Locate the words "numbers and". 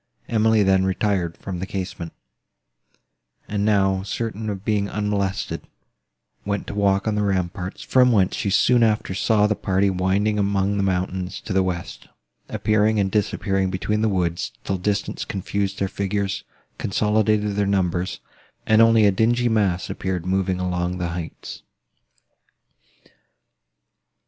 17.67-18.81